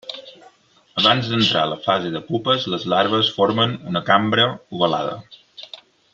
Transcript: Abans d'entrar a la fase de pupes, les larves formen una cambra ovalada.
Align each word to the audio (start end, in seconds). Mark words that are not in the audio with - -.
Abans 1.01 1.27
d'entrar 1.33 1.61
a 1.65 1.69
la 1.73 1.77
fase 1.83 2.09
de 2.15 2.21
pupes, 2.31 2.65
les 2.77 2.87
larves 2.95 3.29
formen 3.37 3.77
una 3.93 4.03
cambra 4.09 4.49
ovalada. 4.79 5.15